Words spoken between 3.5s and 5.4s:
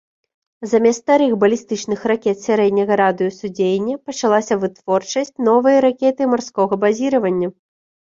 дзеяння пачалася вытворчасць